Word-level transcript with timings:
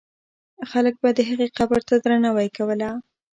خلک 0.71 0.95
به 1.01 1.09
د 1.13 1.19
هغې 1.29 1.47
قبر 1.57 1.79
ته 1.87 1.95
درناوی 2.03 2.49
کوله. 2.57 2.89